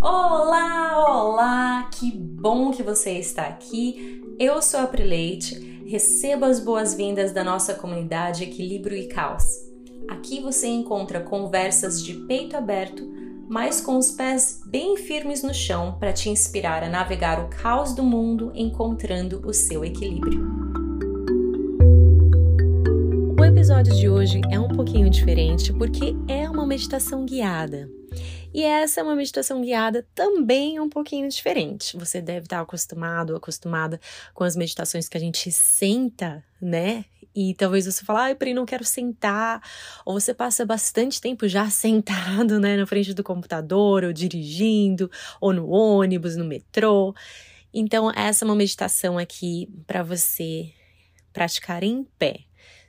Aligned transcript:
Olá, 0.00 1.08
olá! 1.08 1.90
Que 1.90 2.12
bom 2.12 2.70
que 2.70 2.84
você 2.84 3.18
está 3.18 3.42
aqui. 3.42 4.22
Eu 4.38 4.62
sou 4.62 4.78
a 4.78 4.86
Prileite. 4.86 5.82
Receba 5.86 6.46
as 6.46 6.60
boas-vindas 6.60 7.32
da 7.32 7.42
nossa 7.42 7.74
comunidade 7.74 8.44
Equilíbrio 8.44 8.96
e 8.96 9.08
Caos. 9.08 9.44
Aqui 10.08 10.40
você 10.40 10.68
encontra 10.68 11.18
conversas 11.18 12.00
de 12.00 12.14
peito 12.14 12.56
aberto, 12.56 13.02
mas 13.48 13.80
com 13.80 13.98
os 13.98 14.12
pés 14.12 14.60
bem 14.66 14.96
firmes 14.96 15.42
no 15.42 15.52
chão 15.52 15.96
para 15.98 16.12
te 16.12 16.30
inspirar 16.30 16.84
a 16.84 16.88
navegar 16.88 17.40
o 17.40 17.48
caos 17.48 17.92
do 17.92 18.04
mundo 18.04 18.52
encontrando 18.54 19.42
o 19.44 19.52
seu 19.52 19.84
equilíbrio. 19.84 20.46
O 23.36 23.44
episódio 23.44 23.92
de 23.96 24.08
hoje 24.08 24.40
é 24.48 24.60
um 24.60 24.68
pouquinho 24.68 25.10
diferente 25.10 25.72
porque 25.72 26.14
é 26.28 26.48
uma 26.48 26.64
meditação 26.64 27.26
guiada. 27.26 27.97
E 28.52 28.62
essa 28.62 29.00
é 29.00 29.02
uma 29.02 29.14
meditação 29.14 29.60
guiada 29.60 30.06
também 30.14 30.80
um 30.80 30.88
pouquinho 30.88 31.28
diferente. 31.28 31.96
Você 31.98 32.20
deve 32.20 32.46
estar 32.46 32.60
acostumado, 32.60 33.36
acostumada 33.36 34.00
com 34.32 34.42
as 34.42 34.56
meditações 34.56 35.08
que 35.08 35.16
a 35.16 35.20
gente 35.20 35.52
senta, 35.52 36.42
né? 36.60 37.04
E 37.34 37.54
talvez 37.54 37.84
você 37.84 38.04
fale, 38.04 38.20
ai, 38.20 38.34
Pri, 38.34 38.54
não 38.54 38.64
quero 38.64 38.84
sentar. 38.84 39.62
Ou 40.04 40.18
você 40.18 40.32
passa 40.32 40.64
bastante 40.64 41.20
tempo 41.20 41.46
já 41.46 41.68
sentado, 41.70 42.58
né, 42.58 42.76
na 42.76 42.86
frente 42.86 43.12
do 43.12 43.22
computador, 43.22 44.02
ou 44.02 44.12
dirigindo, 44.12 45.10
ou 45.40 45.52
no 45.52 45.68
ônibus, 45.68 46.34
no 46.34 46.44
metrô. 46.44 47.14
Então, 47.72 48.10
essa 48.10 48.44
é 48.44 48.46
uma 48.46 48.56
meditação 48.56 49.18
aqui 49.18 49.68
para 49.86 50.02
você 50.02 50.72
praticar 51.32 51.84
em 51.84 52.02
pé. 52.18 52.40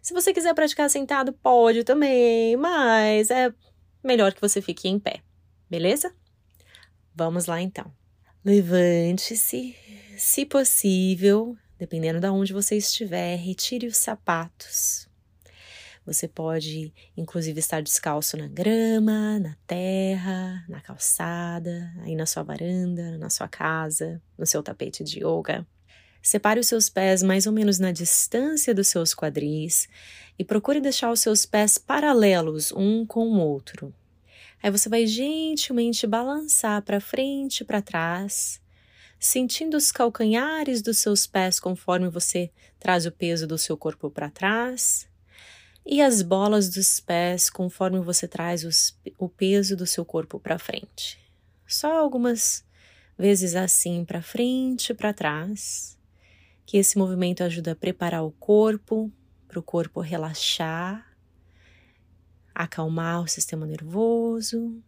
Se 0.02 0.14
você 0.14 0.34
quiser 0.34 0.56
praticar 0.56 0.90
sentado, 0.90 1.34
pode 1.34 1.84
também, 1.84 2.56
mas 2.56 3.30
é 3.30 3.54
melhor 4.02 4.34
que 4.34 4.42
você 4.42 4.62
fique 4.62 4.88
em 4.88 4.98
pé. 4.98 5.22
Beleza? 5.70 6.14
Vamos 7.14 7.46
lá 7.46 7.62
então. 7.62 7.92
Levante-se, 8.44 9.76
se 10.18 10.46
possível, 10.46 11.56
dependendo 11.78 12.20
de 12.20 12.28
onde 12.28 12.54
você 12.54 12.78
estiver, 12.78 13.36
retire 13.36 13.86
os 13.86 13.98
sapatos. 13.98 15.08
Você 16.06 16.28
pode, 16.28 16.92
inclusive, 17.16 17.60
estar 17.60 17.84
descalço 17.84 18.36
na 18.36 18.48
grama, 18.48 19.38
na 19.40 19.56
terra, 19.68 20.66
na 20.68 20.82
calçada, 20.82 21.94
aí 22.02 22.16
na 22.16 22.26
sua 22.26 22.42
varanda, 22.42 23.18
na 23.18 23.30
sua 23.30 23.48
casa, 23.48 24.20
no 24.38 24.46
seu 24.46 24.64
tapete 24.64 25.04
de 25.04 25.20
yoga. 25.20 25.68
Separe 26.22 26.60
os 26.60 26.68
seus 26.68 26.90
pés 26.90 27.22
mais 27.22 27.46
ou 27.46 27.54
menos 27.54 27.78
na 27.78 27.92
distância 27.92 28.74
dos 28.74 28.88
seus 28.88 29.14
quadris 29.14 29.88
e 30.38 30.44
procure 30.44 30.82
deixar 30.82 31.12
os 31.12 31.20
seus 31.20 31.46
pés 31.46 31.78
paralelos 31.78 32.72
um 32.72 33.06
com 33.06 33.28
o 33.28 33.40
outro. 33.40 33.94
Aí 34.62 34.70
você 34.70 34.90
vai 34.90 35.08
gentilmente 35.08 36.06
balançar 36.06 36.82
para 36.82 37.00
frente 37.00 37.62
e 37.62 37.66
para 37.66 37.82
trás, 37.82 38.62
sentindo 39.20 39.78
os 39.78 39.92
calcanhares 39.92 40.82
dos 40.82 40.98
seus 40.98 41.26
pés 41.26 41.60
conforme 41.60 42.10
você 42.10 42.52
traz 42.80 43.06
o 43.06 43.12
peso 43.12 43.48
do 43.48 43.58
seu 43.58 43.78
corpo 43.78 44.10
para 44.10 44.30
trás, 44.30 45.08
e 45.86 46.02
as 46.02 46.22
bolas 46.22 46.70
dos 46.70 47.00
pés 47.00 47.50
conforme 47.50 48.00
você 48.00 48.28
traz 48.28 48.64
os, 48.64 48.98
o 49.18 49.30
peso 49.30 49.76
do 49.76 49.88
seu 49.88 50.06
corpo 50.06 50.40
para 50.40 50.60
frente. 50.60 51.18
Só 51.66 51.98
algumas 51.98 52.64
vezes 53.18 53.56
assim 53.56 54.04
para 54.06 54.22
frente 54.22 54.92
e 54.92 54.96
para 54.96 55.14
trás, 55.14 55.98
que 56.66 56.78
esse 56.78 56.98
movimento 56.98 57.44
ajuda 57.44 57.72
a 57.72 57.76
preparar 57.76 58.24
o 58.24 58.32
corpo 58.32 59.12
para 59.48 59.60
o 59.60 59.64
corpo 59.64 60.00
relaxar 60.02 61.09
acalmar 62.60 63.24
o 63.24 63.28
sistema 63.28 63.66
nervoso 63.66 64.84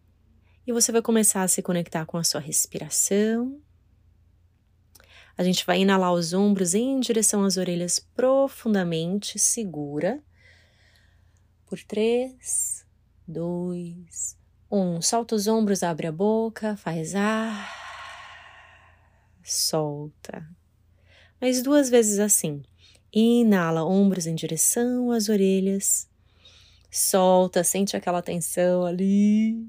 e 0.66 0.72
você 0.74 0.92
vai 0.92 1.00
começar 1.00 1.42
a 1.42 1.48
se 1.48 1.62
conectar 1.62 2.04
com 2.04 2.18
a 2.18 2.22
sua 2.22 2.38
respiração. 2.38 3.58
A 5.38 5.42
gente 5.42 5.64
vai 5.64 5.80
inalar 5.80 6.12
os 6.12 6.34
ombros 6.34 6.74
em 6.74 7.00
direção 7.00 7.42
às 7.44 7.56
orelhas 7.56 7.98
profundamente, 7.98 9.38
segura. 9.38 10.22
Por 11.64 11.82
três, 11.82 12.84
dois, 13.26 14.36
um. 14.70 15.00
Solta 15.00 15.34
os 15.34 15.46
ombros, 15.46 15.82
abre 15.82 16.06
a 16.06 16.12
boca, 16.12 16.76
faz 16.76 17.14
ar, 17.14 17.74
solta. 19.42 20.46
Mais 21.40 21.62
duas 21.62 21.88
vezes 21.88 22.18
assim. 22.18 22.62
Inala 23.10 23.82
ombros 23.82 24.26
em 24.26 24.34
direção 24.34 25.10
às 25.10 25.30
orelhas 25.30 26.11
solta, 26.92 27.64
sente 27.64 27.96
aquela 27.96 28.20
tensão 28.20 28.84
ali. 28.84 29.66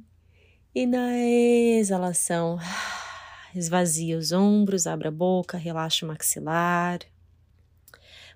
E 0.76 0.86
na 0.86 1.18
exalação, 1.18 2.60
esvazia 3.56 4.18
os 4.18 4.34
ombros, 4.34 4.86
abre 4.86 5.08
a 5.08 5.12
boca, 5.12 5.58
relaxa 5.58 6.06
o 6.06 6.10
maxilar. 6.10 7.00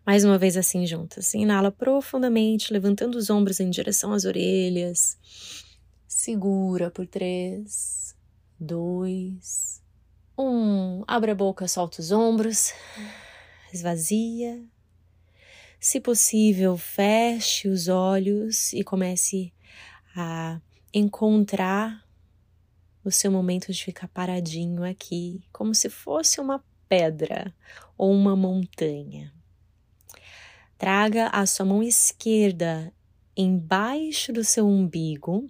Mais 0.06 0.24
uma 0.24 0.38
vez 0.38 0.56
assim 0.56 0.88
juntas. 0.88 1.34
Inala 1.34 1.70
profundamente, 1.70 2.72
levantando 2.72 3.18
os 3.18 3.30
ombros 3.30 3.60
em 3.60 3.70
direção 3.70 4.14
às 4.14 4.24
orelhas. 4.24 5.18
Segura 6.08 6.90
por 6.90 7.06
três, 7.06 8.16
dois, 8.58 9.82
um. 10.38 11.04
Abre 11.06 11.32
a 11.32 11.36
boca, 11.36 11.68
solta 11.68 12.00
os 12.00 12.12
ombros, 12.12 12.72
esvazia. 13.74 14.64
Se 15.80 16.00
possível, 16.02 16.76
feche 16.76 17.68
os 17.68 17.88
olhos 17.88 18.74
e 18.74 18.84
comece 18.84 19.54
a 20.16 20.60
encontrar 20.92 22.04
o 23.04 23.12
seu 23.12 23.32
momento 23.32 23.72
de 23.72 23.84
ficar 23.84 24.08
paradinho 24.08 24.84
aqui, 24.84 25.44
como 25.54 25.76
se 25.76 25.88
fosse 25.90 26.42
uma 26.42 26.64
pedra 26.90 27.54
ou 27.96 28.12
uma 28.12 28.36
montanha. 28.36 29.32
Traga 30.78 31.28
a 31.28 31.46
sua 31.46 31.66
mão 31.66 31.84
esquerda 31.84 32.92
embaixo 33.36 34.34
do 34.34 34.44
seu 34.44 34.68
umbigo, 34.68 35.48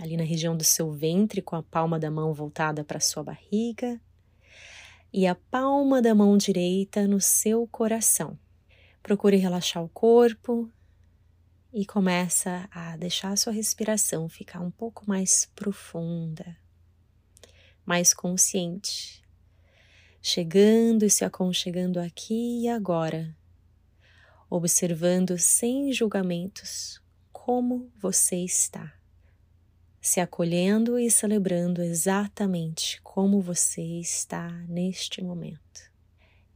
ali 0.00 0.16
na 0.16 0.24
região 0.24 0.56
do 0.56 0.64
seu 0.64 0.90
ventre, 0.90 1.40
com 1.40 1.54
a 1.54 1.62
palma 1.62 2.00
da 2.00 2.10
mão 2.10 2.34
voltada 2.34 2.82
para 2.82 2.98
sua 2.98 3.22
barriga, 3.22 4.00
e 5.12 5.26
a 5.26 5.36
palma 5.36 6.02
da 6.02 6.14
mão 6.14 6.36
direita 6.36 7.06
no 7.06 7.20
seu 7.20 7.66
coração. 7.68 8.36
Procure 9.08 9.38
relaxar 9.38 9.82
o 9.82 9.88
corpo 9.88 10.70
e 11.72 11.86
começa 11.86 12.68
a 12.70 12.94
deixar 12.94 13.30
a 13.30 13.36
sua 13.36 13.54
respiração 13.54 14.28
ficar 14.28 14.60
um 14.60 14.70
pouco 14.70 15.08
mais 15.08 15.50
profunda, 15.56 16.54
mais 17.86 18.12
consciente, 18.12 19.24
chegando 20.20 21.06
e 21.06 21.10
se 21.10 21.24
aconchegando 21.24 21.98
aqui 21.98 22.64
e 22.64 22.68
agora, 22.68 23.34
observando 24.50 25.38
sem 25.38 25.90
julgamentos 25.90 27.00
como 27.32 27.90
você 27.96 28.36
está, 28.36 28.92
se 30.02 30.20
acolhendo 30.20 30.98
e 30.98 31.10
celebrando 31.10 31.80
exatamente 31.80 33.00
como 33.00 33.40
você 33.40 33.80
está 33.80 34.50
neste 34.68 35.24
momento. 35.24 35.87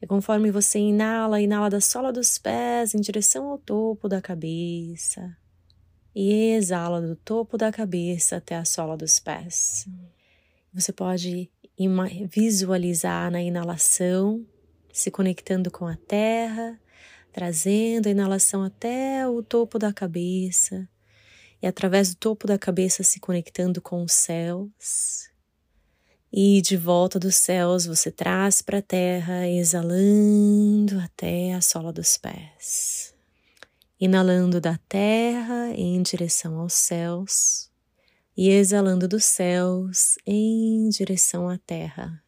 E 0.03 0.07
conforme 0.07 0.51
você 0.51 0.81
inala, 0.81 1.41
inala 1.41 1.71
da 1.71 1.81
sola 1.81 2.13
dos 2.13 2.37
pés 2.37 2.93
em 2.93 3.01
direção 3.01 3.49
ao 3.49 3.57
topo 3.57 4.09
da 4.09 4.21
cabeça. 4.21 5.37
E 6.13 6.51
exala 6.55 7.01
do 7.01 7.15
topo 7.15 7.57
da 7.57 7.71
cabeça 7.71 8.37
até 8.37 8.57
a 8.57 8.65
sola 8.65 8.97
dos 8.97 9.21
pés. 9.21 9.87
Você 10.75 10.93
pode 10.93 11.49
visualizar 12.29 13.31
na 13.31 13.41
inalação, 13.41 14.45
se 14.93 15.09
conectando 15.09 15.71
com 15.71 15.87
a 15.87 15.97
terra, 15.97 16.81
trazendo 17.33 18.09
a 18.09 18.11
inalação 18.11 18.65
até 18.65 19.27
o 19.29 19.41
topo 19.41 19.79
da 19.79 19.93
cabeça 19.93 20.89
e 21.63 21.67
através 21.67 22.13
do 22.13 22.17
topo 22.17 22.49
da 22.49 22.59
cabeça 22.59 23.05
se 23.05 23.21
conectando 23.21 23.81
com 23.81 24.03
os 24.03 24.13
céus 24.13 25.32
e 26.33 26.63
de 26.63 26.79
volta 26.79 27.19
dos 27.19 27.37
céus 27.37 27.85
você 27.85 28.11
traz 28.11 28.63
para 28.63 28.79
a 28.79 28.83
terra, 28.83 29.47
exalando 29.47 30.99
até 30.99 31.53
a 31.53 31.61
sola 31.61 31.93
dos 31.93 32.17
pés. 32.17 33.15
Inalando 34.01 34.59
da 34.59 34.79
terra 34.89 35.73
em 35.75 36.01
direção 36.01 36.59
aos 36.59 36.73
céus 36.73 37.71
e 38.35 38.49
exalando 38.49 39.07
dos 39.07 39.25
céus 39.25 40.17
em 40.27 40.89
direção 40.89 41.51
à 41.51 41.59
terra. 41.59 42.23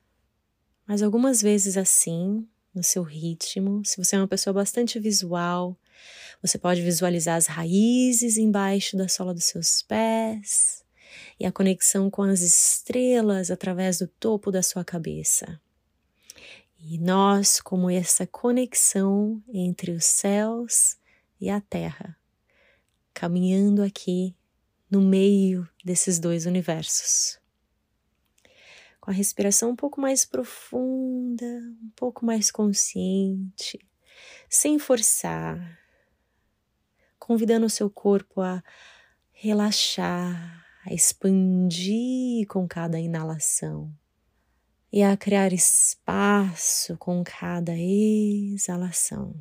Mas 0.87 1.03
algumas 1.03 1.41
vezes 1.41 1.79
assim, 1.79 2.47
no 2.75 2.83
seu 2.83 3.03
ritmo, 3.03 3.83
se 3.87 3.97
você 3.97 4.17
é 4.17 4.19
uma 4.19 4.29
pessoa 4.29 4.53
bastante 4.53 5.01
visual, 5.01 5.79
você 6.43 6.59
pode 6.59 6.83
visualizar 6.83 7.37
as 7.37 7.47
raízes 7.47 8.37
embaixo 8.37 8.99
da 8.99 9.09
sola 9.09 9.33
dos 9.33 9.45
seus 9.45 9.81
pés 9.81 10.84
e 11.39 11.47
a 11.47 11.53
conexão 11.53 12.11
com 12.11 12.23
as 12.23 12.41
estrelas 12.41 13.51
através 13.51 13.99
do 13.99 14.07
topo 14.07 14.51
da 14.51 14.63
sua 14.63 14.85
cabeça. 14.85 15.61
E 16.79 16.99
nós, 16.99 17.61
como 17.61 17.89
essa 17.91 18.27
conexão 18.27 19.43
entre 19.49 19.91
os 19.93 20.05
céus 20.05 20.97
e 21.41 21.49
a 21.49 21.61
terra, 21.61 22.17
caminhando 23.15 23.83
aqui 23.83 24.37
no 24.91 25.01
meio 25.01 25.69
desses 25.85 26.19
dois 26.19 26.47
universos. 26.47 27.39
com 29.01 29.11
a 29.11 29.15
respiração 29.15 29.71
um 29.71 29.77
pouco 29.77 30.01
mais 30.01 30.25
profunda, 30.25 31.45
um 31.45 31.91
pouco 31.95 32.25
mais 32.25 32.51
consciente, 32.51 33.79
sem 34.49 34.79
forçar, 34.79 35.79
convidando 37.19 37.67
o 37.67 37.71
seu 37.71 37.91
corpo 37.91 38.41
a 38.41 38.63
relaxar, 39.33 40.64
a 40.85 40.93
expandir 40.93 42.47
com 42.47 42.69
cada 42.69 43.01
inalação 43.01 43.91
e 44.93 45.03
a 45.03 45.17
criar 45.17 45.53
espaço 45.53 46.97
com 46.99 47.25
cada 47.25 47.75
exalação. 47.77 49.35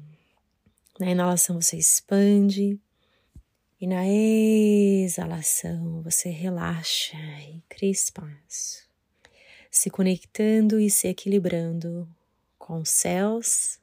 Na 1.00 1.12
inalação 1.12 1.62
você 1.62 1.78
expande 1.78 2.80
e 3.80 3.86
na 3.86 4.07
exalação 4.07 6.01
você 6.01 6.30
relaxa 6.30 7.18
e 7.42 7.62
cria 7.68 7.92
espaço, 7.92 8.88
se 9.69 9.90
conectando 9.90 10.80
e 10.80 10.90
se 10.90 11.07
equilibrando 11.07 12.07
com 12.57 12.80
os 12.80 12.90
céus 12.90 13.80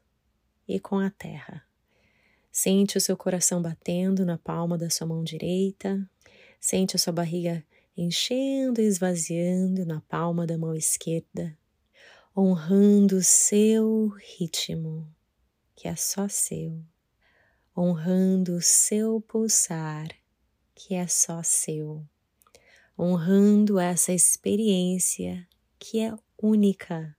e 0.67 0.81
com 0.81 0.99
a 0.99 1.11
terra. 1.11 1.63
Sente 2.51 2.97
o 2.97 3.01
seu 3.01 3.17
coração 3.17 3.61
batendo 3.61 4.25
na 4.25 4.39
palma 4.39 4.79
da 4.79 4.89
sua 4.89 5.07
mão 5.07 5.23
direita, 5.23 6.09
sente 6.61 6.95
a 6.95 6.99
sua 6.99 7.13
barriga 7.13 7.65
enchendo 7.97 8.81
e 8.81 8.85
esvaziando 8.85 9.85
na 9.85 10.01
palma 10.03 10.47
da 10.47 10.57
mão 10.57 10.75
esquerda 10.75 11.57
honrando 12.37 13.17
o 13.17 13.23
seu 13.23 14.09
ritmo, 14.09 15.07
que 15.75 15.89
é 15.89 15.97
só 15.97 16.29
seu, 16.29 16.81
honrando 17.77 18.57
o 18.57 18.63
seu 18.63 19.21
pulsar, 19.21 20.09
que 20.75 20.95
é 20.95 21.07
só 21.07 21.43
seu, 21.43 22.07
honrando 22.99 23.79
essa 23.79 24.13
experiência 24.13 25.47
que 25.79 26.01
é 26.01 26.15
única 26.41 27.17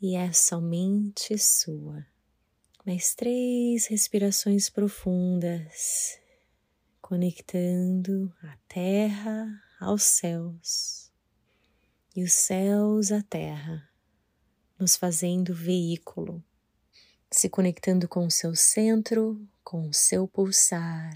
e 0.00 0.14
é 0.14 0.32
somente 0.32 1.36
sua. 1.36 2.06
Mais 2.86 3.14
três 3.14 3.86
respirações 3.86 4.70
profundas, 4.70 6.18
conectando 7.10 8.32
a 8.40 8.56
terra 8.68 9.60
aos 9.80 10.04
céus. 10.04 11.10
E 12.14 12.22
os 12.22 12.32
céus 12.32 13.10
à 13.10 13.20
terra 13.20 13.90
nos 14.78 14.94
fazendo 14.94 15.52
veículo, 15.52 16.40
se 17.28 17.48
conectando 17.48 18.06
com 18.06 18.24
o 18.24 18.30
seu 18.30 18.54
centro, 18.54 19.44
com 19.64 19.88
o 19.88 19.92
seu 19.92 20.28
pulsar, 20.28 21.12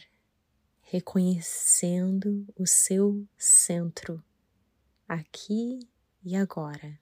reconhecendo 0.81 2.45
o 2.59 2.67
seu 2.67 3.25
centro, 3.39 4.21
aqui 5.07 5.79
e 6.25 6.35
agora, 6.35 6.99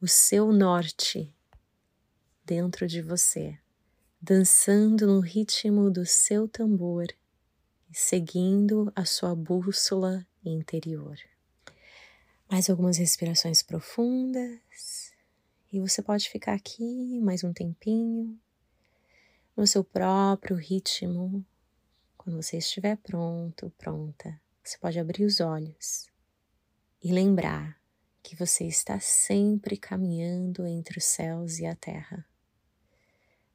o 0.00 0.08
seu 0.08 0.50
norte 0.52 1.36
dentro 2.46 2.86
de 2.86 3.02
você, 3.02 3.58
dançando 4.18 5.06
no 5.06 5.20
ritmo 5.20 5.90
do 5.90 6.06
seu 6.06 6.48
tambor 6.48 7.06
seguindo 7.92 8.92
a 8.94 9.04
sua 9.04 9.34
bússola 9.34 10.26
interior. 10.44 11.18
Mais 12.50 12.68
algumas 12.68 12.96
respirações 12.96 13.62
profundas. 13.62 15.12
E 15.72 15.78
você 15.80 16.02
pode 16.02 16.28
ficar 16.28 16.54
aqui 16.54 17.20
mais 17.20 17.44
um 17.44 17.52
tempinho, 17.52 18.38
no 19.56 19.66
seu 19.66 19.84
próprio 19.84 20.56
ritmo. 20.56 21.44
Quando 22.16 22.42
você 22.42 22.58
estiver 22.58 22.96
pronto, 22.96 23.72
pronta, 23.78 24.40
você 24.62 24.76
pode 24.78 24.98
abrir 24.98 25.24
os 25.24 25.40
olhos 25.40 26.08
e 27.02 27.12
lembrar 27.12 27.80
que 28.22 28.36
você 28.36 28.64
está 28.64 29.00
sempre 29.00 29.76
caminhando 29.76 30.66
entre 30.66 30.98
os 30.98 31.04
céus 31.04 31.58
e 31.58 31.66
a 31.66 31.74
terra. 31.74 32.26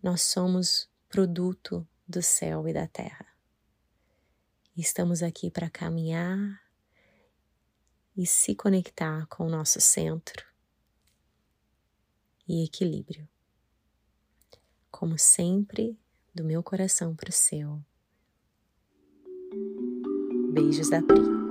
Nós 0.02 0.22
somos 0.22 0.90
produto 1.10 1.88
do 2.08 2.22
céu 2.22 2.68
e 2.68 2.74
da 2.74 2.88
terra. 2.88 3.25
Estamos 4.77 5.24
aqui 5.24 5.50
para 5.50 5.69
caminhar 5.69 6.62
e 8.16 8.27
se 8.27 8.54
conectar 8.54 9.25
com 9.27 9.45
o 9.45 9.50
nosso 9.50 9.80
centro 9.80 10.45
e 12.45 12.66
equilíbrio. 12.66 13.25
Como 14.92 15.18
sempre, 15.18 15.98
do 16.33 16.44
meu 16.44 16.62
coração 16.62 17.16
para 17.16 17.30
o 17.30 17.33
seu. 17.33 17.81
Beijos 20.54 20.89
da 20.89 21.01
Pri. 21.01 21.45